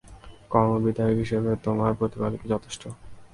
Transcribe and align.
কর্মবিধায়ক 0.49 1.17
হিসেবে 1.17 1.51
তোমার 1.65 1.91
প্রতিপালকই 1.99 2.47
যথেষ্ট। 2.47 2.83